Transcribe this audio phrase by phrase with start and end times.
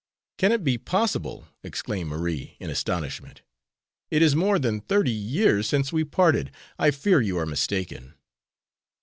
[0.39, 3.43] "Can it be possible!" exclaimed Marie, in astonishment.
[4.09, 6.49] "It is more than thirty years since we parted.
[6.79, 8.15] I fear you are mistaken."